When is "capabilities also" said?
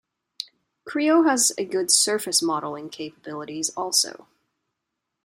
2.89-4.27